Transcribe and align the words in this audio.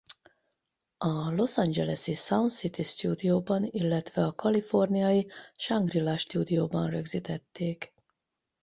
A 0.97 1.31
Los 1.31 1.57
Angeles-i 1.59 2.13
Sound 2.15 2.51
City 2.51 2.83
Studio-ban 2.83 3.65
illetve 3.65 4.23
a 4.25 4.33
kaliforniai 4.33 5.31
Shangri-La 5.55 6.17
Studioban 6.17 6.89
rögzítették. 6.89 7.93